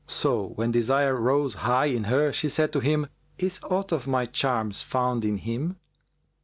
[0.07, 3.05] So, when desire rose high in her, she said to him,
[3.37, 5.75] "Is aught of my charms found in him?"